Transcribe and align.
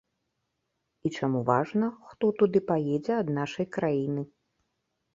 І 1.07 1.11
чаму 1.19 1.41
важна, 1.51 1.91
хто 2.09 2.33
туды 2.41 2.65
паедзе 2.73 3.13
ад 3.21 3.27
нашай 3.39 3.73
краіны. 3.81 4.21